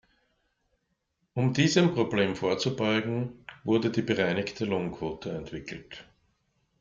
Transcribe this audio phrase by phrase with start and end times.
[1.35, 6.05] Um diesem Problem vorzubeugen, wurde die bereinigte Lohnquote entwickelt.